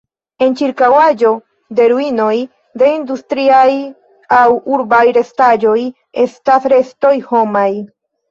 En 0.43 0.53
ĉirkaŭaĵo 0.59 1.31
de 1.79 1.85
ruinoj 1.91 2.37
de 2.83 2.87
industriaj 2.93 3.69
aŭ 4.39 4.49
urbaj 4.77 5.03
restaĵoj 5.19 5.77
estas 6.25 6.67
restoj 6.77 7.15
homaj. 7.31 7.69